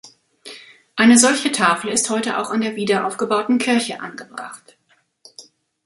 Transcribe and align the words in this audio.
Eine 0.95 1.19
solche 1.19 1.51
Tafel 1.51 1.91
ist 1.91 2.09
heute 2.09 2.39
auch 2.39 2.49
an 2.49 2.61
der 2.61 2.75
wiederaufgebauten 2.75 3.59
Kirche 3.59 4.01
angebracht. 4.01 4.75